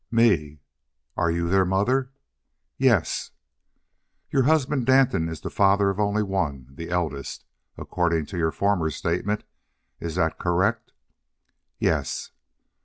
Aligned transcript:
"Me." 0.09 0.59
"Are 1.15 1.29
you 1.29 1.47
their 1.47 1.63
mother?" 1.63 2.09
"Yes." 2.75 3.33
"Your 4.31 4.45
husband 4.45 4.87
Danton 4.87 5.29
is 5.29 5.41
the 5.41 5.51
father 5.51 5.91
of 5.91 5.99
only 5.99 6.23
one, 6.23 6.65
the 6.71 6.89
eldest, 6.89 7.45
according 7.77 8.25
to 8.25 8.37
your 8.39 8.51
former 8.51 8.89
statement. 8.89 9.43
Is 9.99 10.15
that 10.15 10.39
correct?" 10.39 10.91
"Yes." 11.77 12.31